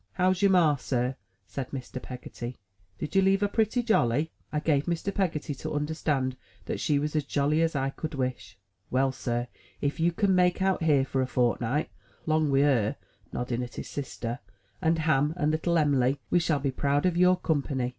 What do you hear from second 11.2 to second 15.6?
a fortnut, 'long wi' her," nodding at his sister, "and Ham, and